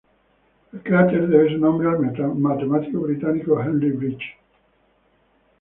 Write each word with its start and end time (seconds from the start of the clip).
El 0.73 0.81
cráter 0.81 1.27
debe 1.27 1.49
su 1.53 1.59
nombre 1.59 1.87
al 1.87 2.33
matemático 2.35 3.01
británico 3.01 3.61
Henry 3.61 3.91
Briggs. 3.91 4.23